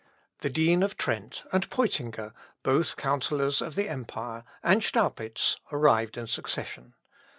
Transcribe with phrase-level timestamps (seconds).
[0.39, 6.25] The dean of Trent, and Peutinger, both counsellors of the emperor, and Staupitz, arrived in
[6.25, 6.95] succession.